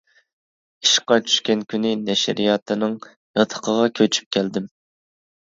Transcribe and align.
ئىشقا 0.87 1.17
چۈشكەن 1.27 1.61
كۈنى 1.73 1.91
نەشرىياتىنىڭ 2.07 2.97
ياتىقىغا 3.41 3.87
كۆچۈپ 4.01 4.35
كەلدىم. 4.39 4.67